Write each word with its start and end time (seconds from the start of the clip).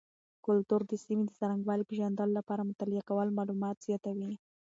کلتور 0.45 0.81
د 0.87 0.91
سیمې 1.03 1.23
د 1.27 1.31
څرنګوالي 1.39 1.83
پیژندلو 1.89 2.37
لپاره 2.39 2.67
مطالعه 2.69 3.07
کول 3.09 3.27
معلومات 3.37 3.77
زیاتوي. 3.87 4.31